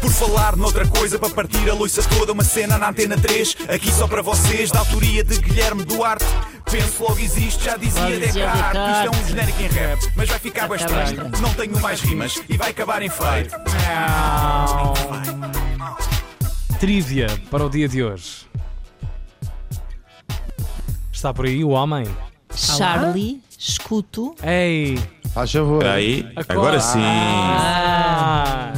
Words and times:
Por 0.00 0.12
falar 0.12 0.56
noutra 0.56 0.86
coisa, 0.86 1.18
para 1.18 1.30
partir 1.30 1.68
a 1.68 1.74
loiça 1.74 2.02
toda, 2.02 2.32
uma 2.32 2.44
cena 2.44 2.78
na 2.78 2.90
antena 2.90 3.16
3, 3.16 3.56
aqui 3.68 3.90
só 3.90 4.06
para 4.06 4.22
vocês, 4.22 4.70
da 4.70 4.78
autoria 4.78 5.24
de 5.24 5.38
Guilherme 5.38 5.84
Duarte. 5.84 6.24
Penso 6.70 7.02
logo 7.02 7.18
existe, 7.18 7.64
já 7.64 7.76
dizia 7.76 8.18
Descartes. 8.18 8.80
Isto 8.96 9.06
é 9.06 9.10
um 9.10 9.28
genérico 9.28 9.62
em 9.62 9.68
rap, 9.68 10.12
mas 10.16 10.28
vai 10.28 10.38
ficar 10.38 10.68
bem 10.68 10.78
estranho. 10.78 11.30
Não 11.40 11.54
tenho 11.54 11.80
mais 11.80 12.00
rimas 12.00 12.42
e 12.48 12.56
vai 12.56 12.70
acabar 12.70 13.02
em 13.02 13.08
feio. 13.08 13.50
Trivia 16.78 17.26
para 17.50 17.64
o 17.64 17.70
dia 17.70 17.88
de 17.88 18.02
hoje. 18.02 18.46
Está 21.12 21.32
por 21.32 21.46
aí 21.46 21.64
o 21.64 21.70
homem? 21.70 22.06
Charlie, 22.54 23.42
escuto. 23.70 24.34
Ei! 24.42 24.98
Faz 25.34 25.52
favor. 25.52 25.76
Espera 25.82 25.94
aí, 25.94 26.20
Acorda. 26.34 26.52
agora 26.52 26.80
sim. 26.80 27.00
Ah, 27.02 28.72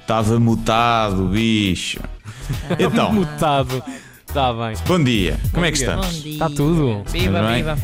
Estava 0.00 0.38
mutado, 0.40 1.28
bicho. 1.28 2.00
Então, 2.78 3.12
mutado. 3.12 3.82
Está 4.28 4.52
bem. 4.52 4.74
bom 4.86 5.02
dia. 5.02 5.38
Como 5.52 5.64
é 5.64 5.72
que. 5.72 5.78
Bom 5.78 5.92
estamos? 5.92 6.22
dia. 6.22 6.32
Está 6.34 6.50
tudo. 6.50 7.02
Viva, 7.10 7.52
viva. 7.54 7.78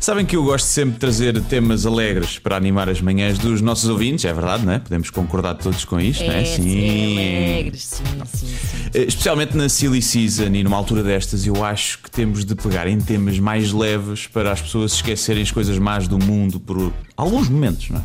Sabem 0.00 0.24
que 0.24 0.36
eu 0.36 0.44
gosto 0.44 0.64
sempre 0.64 0.94
de 0.94 0.98
trazer 1.00 1.40
temas 1.42 1.84
alegres 1.84 2.38
para 2.38 2.56
animar 2.56 2.88
as 2.88 3.00
manhãs 3.00 3.38
dos 3.38 3.60
nossos 3.60 3.90
ouvintes, 3.90 4.24
é 4.24 4.32
verdade, 4.32 4.64
não 4.64 4.72
é? 4.72 4.78
Podemos 4.78 5.10
concordar 5.10 5.54
todos 5.54 5.84
com 5.84 6.00
isto, 6.00 6.24
não 6.24 6.32
é? 6.32 6.42
É, 6.42 6.44
sim. 6.44 7.18
alegres, 7.18 7.84
sim, 7.84 8.04
sim, 8.32 8.46
sim. 8.46 8.90
Eh, 8.94 9.02
Especialmente 9.08 9.56
na 9.56 9.68
Silly 9.68 10.00
Season 10.00 10.54
e 10.54 10.62
numa 10.62 10.76
altura 10.76 11.02
destas, 11.02 11.46
eu 11.46 11.64
acho 11.64 11.98
que 11.98 12.10
temos 12.10 12.44
de 12.44 12.54
pegar 12.54 12.86
em 12.86 12.98
temas 13.00 13.38
mais 13.38 13.72
leves 13.72 14.26
para 14.26 14.52
as 14.52 14.62
pessoas 14.62 14.92
esquecerem 14.94 15.42
as 15.42 15.50
coisas 15.50 15.78
más 15.78 16.06
do 16.06 16.18
mundo 16.18 16.60
por 16.60 16.92
alguns 17.16 17.48
momentos, 17.48 17.90
não 17.90 17.98
é? 17.98 18.02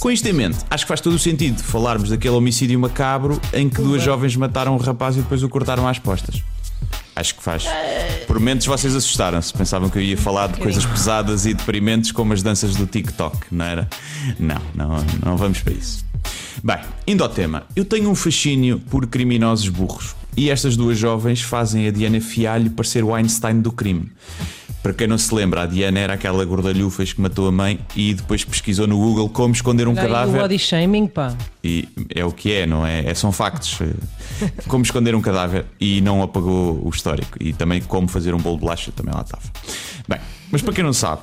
Com 0.00 0.10
isto 0.10 0.26
em 0.26 0.32
mente, 0.32 0.58
acho 0.68 0.84
que 0.84 0.88
faz 0.88 1.00
todo 1.00 1.14
o 1.14 1.18
sentido 1.18 1.62
falarmos 1.62 2.10
daquele 2.10 2.34
homicídio 2.34 2.78
macabro 2.78 3.40
em 3.52 3.68
que 3.68 3.80
duas 3.80 4.02
jovens 4.02 4.34
mataram 4.36 4.74
um 4.74 4.78
rapaz 4.78 5.16
e 5.16 5.20
depois 5.20 5.42
o 5.42 5.48
cortaram 5.48 5.86
às 5.86 5.98
postas. 5.98 6.42
Acho 7.18 7.34
que 7.34 7.42
faz. 7.42 7.64
Por 8.28 8.38
momentos 8.38 8.64
vocês 8.64 8.94
assustaram-se, 8.94 9.52
pensavam 9.52 9.90
que 9.90 9.98
eu 9.98 10.02
ia 10.02 10.16
falar 10.16 10.46
de 10.46 10.60
coisas 10.60 10.86
pesadas 10.86 11.46
e 11.46 11.52
deprimentes 11.52 12.12
como 12.12 12.32
as 12.32 12.44
danças 12.44 12.76
do 12.76 12.86
TikTok, 12.86 13.38
não 13.50 13.64
era? 13.64 13.88
Não, 14.38 14.62
não, 14.72 15.04
não 15.24 15.36
vamos 15.36 15.60
para 15.60 15.72
isso. 15.72 16.06
Bem, 16.62 16.78
indo 17.08 17.24
ao 17.24 17.28
tema, 17.28 17.64
eu 17.74 17.84
tenho 17.84 18.08
um 18.08 18.14
fascínio 18.14 18.78
por 18.88 19.04
criminosos 19.08 19.68
burros 19.68 20.14
e 20.36 20.48
estas 20.48 20.76
duas 20.76 20.96
jovens 20.96 21.42
fazem 21.42 21.88
a 21.88 21.90
Diana 21.90 22.20
Fialho 22.20 22.70
parecer 22.70 23.02
o 23.02 23.12
Einstein 23.12 23.60
do 23.60 23.72
crime. 23.72 24.12
Para 24.82 24.92
quem 24.94 25.06
não 25.08 25.18
se 25.18 25.34
lembra, 25.34 25.62
a 25.62 25.66
Diana 25.66 25.98
era 25.98 26.12
aquela 26.14 26.44
gordalhufas 26.44 27.12
que 27.12 27.20
matou 27.20 27.48
a 27.48 27.52
mãe 27.52 27.80
e 27.96 28.14
depois 28.14 28.44
pesquisou 28.44 28.86
no 28.86 28.96
Google 28.96 29.28
como 29.28 29.52
esconder 29.52 29.88
um 29.88 29.90
Olha 29.92 30.02
cadáver. 30.02 30.38
o 30.38 30.42
body 30.42 30.58
shaming, 30.58 31.08
pá. 31.08 31.36
E 31.64 31.88
é 32.14 32.24
o 32.24 32.30
que 32.30 32.52
é, 32.52 32.66
não 32.66 32.86
é? 32.86 33.04
é 33.04 33.12
são 33.14 33.32
factos. 33.32 33.78
Como 34.68 34.84
esconder 34.84 35.14
um 35.16 35.20
cadáver 35.20 35.66
e 35.80 36.00
não 36.00 36.22
apagou 36.22 36.80
o 36.84 36.88
histórico. 36.90 37.36
E 37.40 37.52
também 37.52 37.82
como 37.82 38.06
fazer 38.06 38.34
um 38.34 38.38
bolo 38.38 38.54
de 38.54 38.60
bolacha, 38.60 38.92
também 38.92 39.12
lá 39.12 39.22
estava. 39.22 39.42
Bem, 40.06 40.20
mas 40.50 40.62
para 40.62 40.72
quem 40.72 40.84
não 40.84 40.92
sabe, 40.92 41.22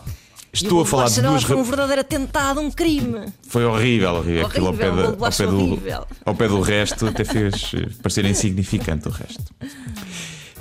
estou 0.51 0.81
a 0.81 0.85
falar 0.85 1.07
de 1.09 1.21
duas. 1.21 1.43
Foi 1.43 1.55
um 1.55 1.59
rap- 1.59 1.67
verdadeiro 1.69 2.01
atentado, 2.01 2.59
um 2.59 2.69
crime. 2.69 3.27
Foi 3.47 3.63
horrível, 3.63 4.15
horrível. 4.15 4.47
Aquilo 4.47 4.67
ao 4.67 4.73
pé, 4.73 4.91
um 4.91 4.95
de 4.95 5.01
ao, 5.01 5.31
pé 5.31 5.47
do, 5.47 5.55
horrível. 5.71 6.07
ao 6.25 6.35
pé 6.35 6.47
do 6.49 6.59
resto 6.59 7.07
até 7.07 7.23
fez 7.23 7.71
parecer 8.01 8.25
insignificante 8.25 9.07
o 9.07 9.11
resto. 9.11 9.43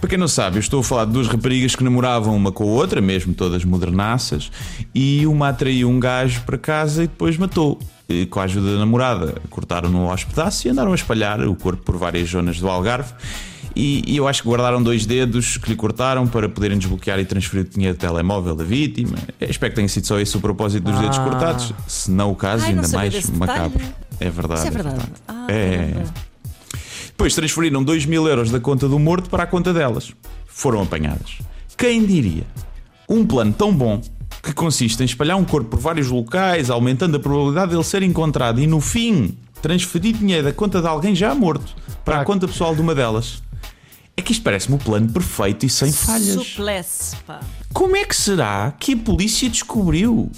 Para 0.05 0.10
quem 0.10 0.19
não 0.19 0.28
sabe, 0.28 0.56
eu 0.56 0.60
estou 0.60 0.80
a 0.80 0.84
falar 0.84 1.06
de 1.06 1.12
duas 1.12 1.27
raparigas 1.28 1.74
que 1.74 1.83
namoravam 1.83 2.36
uma 2.36 2.52
com 2.52 2.62
a 2.64 2.66
outra, 2.66 3.00
mesmo 3.00 3.33
todas 3.33 3.64
modernaças, 3.64 4.50
e 4.94 5.27
uma 5.27 5.48
atraiu 5.48 5.88
um 5.88 5.98
gajo 5.98 6.42
para 6.42 6.58
casa 6.58 7.05
e 7.05 7.06
depois 7.06 7.38
matou. 7.38 7.78
E, 8.06 8.27
com 8.27 8.38
a 8.38 8.42
ajuda 8.42 8.74
da 8.74 8.78
namorada, 8.80 9.36
cortaram-no 9.48 10.11
aos 10.11 10.22
pedaços 10.22 10.62
e 10.66 10.69
andaram 10.69 10.92
a 10.92 10.94
espalhar 10.94 11.41
o 11.48 11.55
corpo 11.55 11.83
por 11.83 11.96
várias 11.96 12.28
zonas 12.28 12.61
do 12.61 12.69
Algarve. 12.69 13.14
E, 13.74 14.02
e 14.06 14.19
eu 14.19 14.28
acho 14.28 14.42
que 14.42 14.48
guardaram 14.50 14.83
dois 14.83 15.06
dedos 15.06 15.56
que 15.56 15.70
lhe 15.70 15.74
cortaram 15.74 16.27
para 16.27 16.50
poderem 16.50 16.77
desbloquear 16.77 17.18
e 17.18 17.24
transferir 17.24 17.64
o 17.64 17.68
dinheiro 17.70 17.96
do 17.96 18.00
telemóvel 18.00 18.55
da 18.55 18.62
vítima. 18.62 19.17
Eu 19.40 19.48
espero 19.48 19.70
que 19.73 19.77
tenha 19.77 19.89
sido 19.89 20.06
só 20.06 20.20
esse 20.20 20.36
o 20.36 20.40
propósito 20.40 20.84
dos 20.84 21.00
dedos 21.00 21.17
Ah. 21.18 21.24
cortados. 21.24 21.73
Se 21.89 22.11
não 22.11 22.30
o 22.30 22.36
caso, 22.36 22.62
Ai, 22.67 22.73
ainda 22.73 22.86
mais 22.89 23.30
macabro. 23.30 23.83
É 24.20 24.29
verdade. 24.29 24.61
Isso 24.61 24.68
é 24.68 24.70
verdade. 24.70 25.08
Ah, 25.27 25.46
É. 25.48 25.77
caramba. 25.95 26.33
Depois 27.17 27.35
transferiram 27.35 27.83
2 27.83 28.07
mil 28.07 28.27
euros 28.27 28.51
da 28.51 28.58
conta 28.58 28.89
do 28.89 28.98
morto 28.98 29.30
para 29.30 29.45
a 29.45 29.47
conta 29.47 29.73
delas. 29.73 30.13
Foram 30.47 30.83
apanhadas. 30.83 31.39
Quem 31.77 32.05
diria? 32.05 32.45
Um 33.08 33.25
plano 33.25 33.52
tão 33.52 33.73
bom 33.73 34.02
que 34.42 34.52
consiste 34.52 35.01
em 35.01 35.07
espalhar 35.07 35.36
um 35.36 35.45
corpo 35.45 35.70
por 35.70 35.79
vários 35.79 36.08
locais, 36.08 36.70
aumentando 36.70 37.17
a 37.17 37.20
probabilidade 37.20 37.70
de 37.70 37.77
ele 37.77 37.85
ser 37.85 38.03
encontrado 38.03 38.61
e 38.61 38.67
no 38.67 38.80
fim 38.80 39.39
transferir 39.63 40.17
dinheiro 40.17 40.45
da 40.45 40.53
conta 40.53 40.80
de 40.80 40.89
alguém 40.89 41.14
já 41.14 41.35
morto 41.35 41.74
para 42.05 42.20
a 42.20 42.24
conta 42.24 42.48
pessoal 42.48 42.74
de 42.74 42.80
uma 42.80 42.95
delas. 42.95 43.42
É 44.17 44.23
que 44.23 44.33
isto 44.33 44.42
parece-me 44.42 44.77
o 44.77 44.79
plano 44.79 45.11
perfeito 45.11 45.64
e 45.64 45.70
sem 45.70 45.92
falhas. 45.92 46.47
Suplesse, 46.47 47.17
pá. 47.27 47.41
Como 47.73 47.97
é 47.97 48.05
que 48.05 48.14
será 48.14 48.73
que 48.79 48.92
a 48.92 48.97
polícia 48.97 49.48
descobriu? 49.48 50.30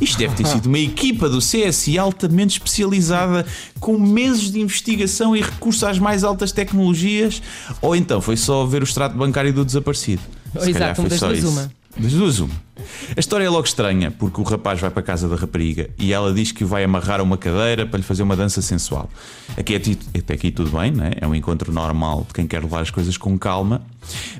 Isto 0.00 0.18
deve 0.18 0.34
ter 0.34 0.46
sido 0.46 0.66
uma 0.66 0.78
equipa 0.78 1.28
do 1.28 1.38
CSI 1.38 1.98
altamente 1.98 2.54
especializada, 2.54 3.44
com 3.78 3.98
meses 3.98 4.50
de 4.50 4.60
investigação 4.60 5.36
e 5.36 5.42
recurso 5.42 5.86
às 5.86 5.98
mais 5.98 6.24
altas 6.24 6.52
tecnologias, 6.52 7.42
ou 7.82 7.94
então 7.94 8.20
foi 8.20 8.36
só 8.36 8.64
ver 8.64 8.82
o 8.82 8.84
extrato 8.84 9.16
bancário 9.16 9.52
do 9.52 9.64
desaparecido. 9.64 10.22
Se 10.58 10.70
exato, 10.70 11.02
foi 11.02 11.10
das 11.10 11.18
só 11.18 11.26
duas 11.26 11.38
isso. 11.38 11.48
uma. 11.48 11.70
Das 11.96 12.12
duas 12.12 12.38
uma. 12.38 12.70
A 13.16 13.20
história 13.20 13.44
é 13.44 13.48
logo 13.48 13.66
estranha, 13.66 14.10
porque 14.10 14.40
o 14.40 14.44
rapaz 14.44 14.80
vai 14.80 14.90
para 14.90 15.00
a 15.00 15.02
casa 15.02 15.28
da 15.28 15.36
rapariga 15.36 15.90
e 15.98 16.12
ela 16.12 16.32
diz 16.32 16.50
que 16.50 16.64
vai 16.64 16.82
amarrar 16.82 17.20
uma 17.20 17.36
cadeira 17.36 17.84
para 17.84 17.98
lhe 17.98 18.02
fazer 18.02 18.22
uma 18.22 18.36
dança 18.36 18.62
sensual. 18.62 19.10
Aqui 19.56 19.74
é 19.74 20.18
até 20.18 20.34
aqui 20.34 20.50
tudo 20.50 20.70
bem, 20.78 20.90
não 20.90 21.04
é? 21.04 21.12
é 21.20 21.26
um 21.26 21.34
encontro 21.34 21.72
normal 21.72 22.24
de 22.26 22.34
quem 22.34 22.46
quer 22.46 22.62
levar 22.62 22.80
as 22.80 22.90
coisas 22.90 23.16
com 23.16 23.38
calma. 23.38 23.82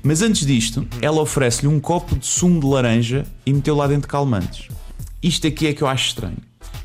Mas 0.03 0.23
antes 0.23 0.47
disto, 0.47 0.87
ela 1.03 1.21
oferece-lhe 1.21 1.69
um 1.69 1.79
copo 1.79 2.17
de 2.17 2.27
sumo 2.27 2.61
de 2.61 2.67
laranja 2.67 3.27
e 3.45 3.53
meteu 3.53 3.77
lá 3.77 3.87
dentro 3.87 4.09
calmantes. 4.09 4.69
Isto 5.23 5.47
aqui 5.47 5.67
é 5.67 5.73
que 5.75 5.83
eu 5.83 5.87
acho 5.89 6.09
estranho. 6.09 6.37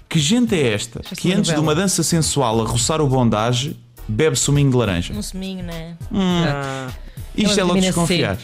Que 0.09 0.19
gente 0.19 0.55
é 0.55 0.73
esta 0.73 1.01
que 1.15 1.33
antes 1.33 1.53
de 1.53 1.59
uma 1.59 1.73
dança 1.75 2.03
sensual 2.03 2.61
a 2.61 2.65
roçar 2.65 3.01
o 3.01 3.07
bondage 3.07 3.75
bebe 4.07 4.35
suminho 4.35 4.69
de 4.69 4.77
laranja? 4.77 5.13
Um 5.13 5.21
suminho, 5.21 5.63
né? 5.63 5.97
Ah, 6.13 6.89
Isto 7.35 7.59
Ela 7.59 7.61
é 7.61 7.63
logo 7.63 7.79
C. 7.81 7.87
desconfiar. 7.87 8.37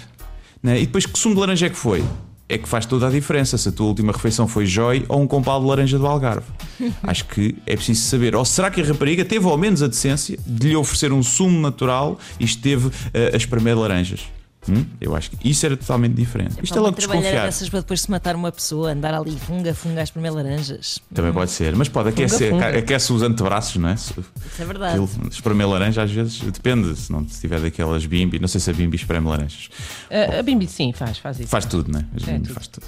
Né? 0.62 0.82
E 0.82 0.86
depois 0.86 1.06
que 1.06 1.18
sumo 1.18 1.36
de 1.36 1.42
laranja 1.42 1.68
é 1.68 1.70
que 1.70 1.78
foi? 1.78 2.04
É 2.50 2.58
que 2.58 2.68
faz 2.68 2.86
toda 2.86 3.08
a 3.08 3.10
diferença 3.10 3.58
se 3.58 3.70
a 3.70 3.72
tua 3.72 3.88
última 3.88 4.12
refeição 4.12 4.46
foi 4.48 4.66
joy 4.66 5.06
ou 5.08 5.22
um 5.22 5.28
compal 5.28 5.62
de 5.62 5.68
laranja 5.68 5.98
do 5.98 6.06
Algarve. 6.06 6.46
Acho 7.04 7.26
que 7.26 7.56
é 7.66 7.76
preciso 7.76 8.02
saber. 8.02 8.36
Ou 8.36 8.44
será 8.44 8.70
que 8.70 8.82
a 8.82 8.84
rapariga 8.86 9.24
teve 9.24 9.46
ao 9.46 9.58
menos 9.58 9.82
a 9.82 9.88
decência 9.88 10.38
de 10.46 10.70
lhe 10.70 10.76
oferecer 10.76 11.14
um 11.14 11.24
sumo 11.24 11.60
natural 11.62 12.20
e 12.40 12.44
esteve 12.44 12.92
eh, 13.14 13.32
a 13.34 13.38
espremer 13.38 13.78
laranjas? 13.78 14.22
Hum? 14.70 14.86
Eu 15.00 15.16
acho 15.16 15.32
que 15.32 15.50
isso 15.50 15.66
era 15.66 15.76
totalmente 15.76 16.14
diferente. 16.14 16.56
Isto 16.62 16.78
é 16.78 16.82
logo 16.82 16.96
trabalhar 16.96 17.22
desconfiar. 17.22 17.48
essas 17.48 17.68
para 17.68 17.80
depois 17.80 18.02
se 18.02 18.12
matar 18.12 18.36
uma 18.36 18.52
pessoa, 18.52 18.92
andar 18.92 19.14
ali 19.14 19.36
funga, 19.36 19.74
funga 19.74 20.04
primeiras 20.12 20.36
laranjas. 20.36 21.00
Também 21.14 21.34
pode 21.34 21.50
ser. 21.50 21.76
Mas 21.76 21.90
pode 21.90 22.10
aquecer, 22.10 22.52
funga. 22.52 22.68
aquece 22.78 23.12
os 23.12 23.24
antebraços, 23.24 23.78
não 23.78 23.90
é? 23.90 23.94
Isso 23.96 24.14
é 24.60 24.66
verdade. 24.66 25.00
Aquilo, 25.04 25.30
espremer 25.32 25.68
laranja 25.68 26.04
às 26.04 26.12
vezes 26.12 26.40
depende. 26.42 26.96
Se 26.96 27.12
não 27.12 27.24
tiver 27.26 27.60
daquelas 27.60 28.06
bimbi, 28.06 28.40
não 28.40 28.48
sei 28.48 28.62
se 28.62 28.70
a 28.70 28.74
bimbi 28.74 28.98
espreme 28.98 29.28
laranjas. 29.28 29.70
A, 30.10 30.40
a 30.40 30.44
Bimbi 30.44 30.68
sim, 30.68 30.94
faz, 30.94 31.18
faz 31.18 31.40
isso. 31.40 31.50
Faz 31.50 31.66
tudo, 31.66 31.92
né? 31.92 32.06
As 32.16 32.24
É, 32.28 32.34
bimbi 32.34 32.44
tudo. 32.48 32.54
faz 32.54 32.68
tudo. 32.68 32.86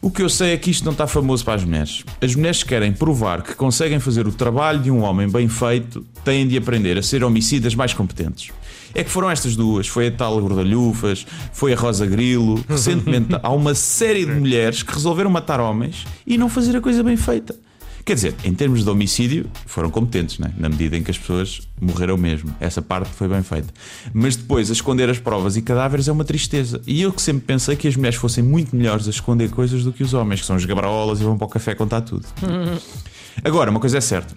O 0.00 0.10
que 0.10 0.22
eu 0.22 0.28
sei 0.28 0.52
é 0.52 0.56
que 0.56 0.70
isto 0.70 0.84
não 0.84 0.92
está 0.92 1.06
famoso 1.06 1.44
para 1.44 1.54
as 1.54 1.64
mulheres. 1.64 2.04
As 2.20 2.34
mulheres 2.34 2.62
que 2.62 2.68
querem 2.68 2.92
provar 2.92 3.42
que 3.42 3.54
conseguem 3.54 3.98
fazer 3.98 4.26
o 4.26 4.32
trabalho 4.32 4.80
de 4.80 4.90
um 4.90 5.02
homem 5.02 5.28
bem 5.28 5.48
feito 5.48 6.04
têm 6.24 6.46
de 6.46 6.56
aprender 6.56 6.98
a 6.98 7.02
ser 7.02 7.24
homicidas 7.24 7.74
mais 7.74 7.94
competentes. 7.94 8.50
É 8.94 9.02
que 9.02 9.10
foram 9.10 9.30
estas 9.30 9.56
duas, 9.56 9.86
foi 9.86 10.08
a 10.08 10.10
tal 10.10 10.40
Gordalhufas, 10.40 11.26
foi 11.52 11.72
a 11.72 11.76
Rosa 11.76 12.06
Grilo. 12.06 12.62
Recentemente 12.68 13.28
há 13.42 13.50
uma 13.50 13.74
série 13.74 14.24
de 14.24 14.32
mulheres 14.32 14.82
que 14.82 14.92
resolveram 14.92 15.30
matar 15.30 15.60
homens 15.60 16.06
e 16.26 16.38
não 16.38 16.48
fazer 16.48 16.76
a 16.76 16.80
coisa 16.80 17.02
bem 17.02 17.16
feita. 17.16 17.54
Quer 18.06 18.14
dizer, 18.14 18.36
em 18.44 18.54
termos 18.54 18.84
de 18.84 18.88
homicídio, 18.88 19.50
foram 19.66 19.90
competentes, 19.90 20.38
né? 20.38 20.52
na 20.56 20.68
medida 20.68 20.96
em 20.96 21.02
que 21.02 21.10
as 21.10 21.18
pessoas 21.18 21.62
morreram 21.80 22.16
mesmo. 22.16 22.54
Essa 22.60 22.80
parte 22.80 23.10
foi 23.10 23.26
bem 23.26 23.42
feita. 23.42 23.66
Mas 24.14 24.36
depois, 24.36 24.70
a 24.70 24.72
esconder 24.72 25.10
as 25.10 25.18
provas 25.18 25.56
e 25.56 25.60
cadáveres 25.60 26.06
é 26.06 26.12
uma 26.12 26.24
tristeza. 26.24 26.80
E 26.86 27.02
eu 27.02 27.12
que 27.12 27.20
sempre 27.20 27.44
pensei 27.44 27.74
que 27.74 27.88
as 27.88 27.96
mulheres 27.96 28.16
fossem 28.16 28.44
muito 28.44 28.76
melhores 28.76 29.08
a 29.08 29.10
esconder 29.10 29.50
coisas 29.50 29.82
do 29.82 29.92
que 29.92 30.04
os 30.04 30.14
homens, 30.14 30.38
que 30.38 30.46
são 30.46 30.54
os 30.54 30.64
gabraolas 30.64 31.20
e 31.20 31.24
vão 31.24 31.36
para 31.36 31.46
o 31.46 31.50
café 31.50 31.74
contar 31.74 32.00
tudo. 32.02 32.24
Agora, 33.42 33.72
uma 33.72 33.80
coisa 33.80 33.98
é 33.98 34.00
certa. 34.00 34.36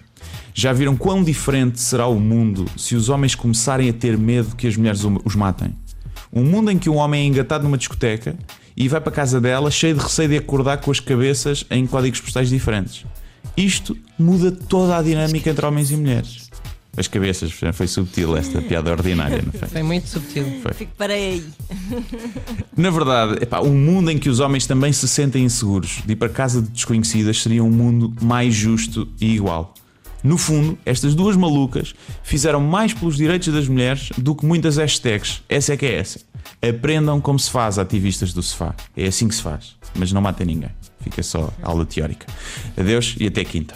Já 0.52 0.72
viram 0.72 0.96
quão 0.96 1.22
diferente 1.22 1.80
será 1.80 2.08
o 2.08 2.18
mundo 2.18 2.66
se 2.76 2.96
os 2.96 3.08
homens 3.08 3.36
começarem 3.36 3.88
a 3.88 3.92
ter 3.92 4.18
medo 4.18 4.56
que 4.56 4.66
as 4.66 4.76
mulheres 4.76 5.02
os 5.24 5.36
matem? 5.36 5.76
Um 6.32 6.42
mundo 6.42 6.72
em 6.72 6.78
que 6.78 6.90
um 6.90 6.96
homem 6.96 7.22
é 7.22 7.26
engatado 7.26 7.62
numa 7.62 7.78
discoteca 7.78 8.36
e 8.76 8.88
vai 8.88 9.00
para 9.00 9.10
a 9.10 9.14
casa 9.14 9.40
dela 9.40 9.70
cheio 9.70 9.94
de 9.94 10.02
receio 10.02 10.28
de 10.28 10.38
acordar 10.38 10.78
com 10.78 10.90
as 10.90 10.98
cabeças 10.98 11.64
em 11.70 11.86
códigos 11.86 12.20
postais 12.20 12.48
diferentes. 12.48 13.04
Isto 13.56 13.96
muda 14.18 14.50
toda 14.50 14.96
a 14.96 15.02
dinâmica 15.02 15.50
entre 15.50 15.66
homens 15.66 15.90
e 15.90 15.96
mulheres. 15.96 16.50
As 16.96 17.06
cabeças, 17.06 17.52
foi 17.72 17.86
subtil 17.86 18.36
esta 18.36 18.60
piada 18.60 18.90
ordinária, 18.90 19.40
não 19.42 19.52
foi? 19.52 19.68
Foi 19.68 19.82
muito 19.82 20.08
subtil. 20.08 20.44
Fico, 20.74 20.92
parei 20.98 21.32
aí. 21.32 21.44
Na 22.76 22.90
verdade, 22.90 23.42
epá, 23.42 23.60
um 23.60 23.74
mundo 23.74 24.10
em 24.10 24.18
que 24.18 24.28
os 24.28 24.40
homens 24.40 24.66
também 24.66 24.92
se 24.92 25.06
sentem 25.06 25.44
inseguros 25.44 26.02
de 26.04 26.12
ir 26.12 26.16
para 26.16 26.28
casa 26.28 26.60
de 26.60 26.68
desconhecidas 26.68 27.40
seria 27.40 27.62
um 27.62 27.70
mundo 27.70 28.12
mais 28.20 28.54
justo 28.54 29.08
e 29.20 29.34
igual. 29.34 29.74
No 30.22 30.36
fundo, 30.36 30.78
estas 30.84 31.14
duas 31.14 31.36
malucas 31.36 31.94
fizeram 32.22 32.60
mais 32.60 32.92
pelos 32.92 33.16
direitos 33.16 33.52
das 33.52 33.68
mulheres 33.68 34.10
do 34.18 34.34
que 34.34 34.44
muitas 34.44 34.76
hashtags. 34.76 35.42
Essa 35.48 35.72
é 35.74 35.76
que 35.76 35.86
é 35.86 35.94
essa. 35.94 36.20
Aprendam 36.60 37.20
como 37.20 37.38
se 37.38 37.50
faz, 37.50 37.78
ativistas 37.78 38.34
do 38.34 38.42
sofá. 38.42 38.74
É 38.96 39.06
assim 39.06 39.28
que 39.28 39.34
se 39.34 39.42
faz. 39.42 39.76
Mas 39.94 40.12
não 40.12 40.20
matem 40.20 40.46
ninguém. 40.46 40.70
Fica 41.00 41.22
só 41.22 41.50
aula 41.62 41.86
teórica. 41.86 42.26
Adeus 42.78 43.14
e 43.18 43.26
até 43.26 43.44
quinta. 43.44 43.74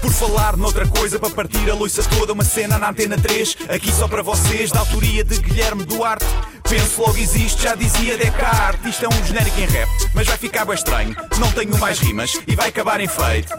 Por 0.00 0.12
falar 0.12 0.56
noutra 0.56 0.86
coisa, 0.86 1.18
para 1.18 1.30
partir 1.30 1.68
a 1.70 1.74
loiça 1.74 2.02
toda, 2.04 2.32
uma 2.32 2.44
cena 2.44 2.78
na 2.78 2.90
antena 2.90 3.18
3, 3.18 3.56
aqui 3.68 3.90
só 3.90 4.06
para 4.06 4.22
vocês, 4.22 4.70
da 4.70 4.80
autoria 4.80 5.24
de 5.24 5.38
Guilherme 5.38 5.84
Duarte. 5.84 6.24
Penso 6.68 7.00
logo 7.00 7.18
existe, 7.18 7.62
já 7.62 7.74
dizia 7.74 8.16
Descartes. 8.16 8.90
Isto 8.90 9.04
é 9.04 9.08
um 9.08 9.24
genérico 9.24 9.60
em 9.60 9.66
rap, 9.66 9.88
mas 10.14 10.26
vai 10.26 10.36
ficar 10.36 10.64
bem 10.64 10.74
estranho. 10.74 11.16
Não 11.38 11.50
tenho 11.52 11.76
mais 11.78 11.98
rimas 11.98 12.38
e 12.46 12.54
vai 12.54 12.68
acabar 12.68 13.00
em 13.00 13.08
feito. 13.08 13.52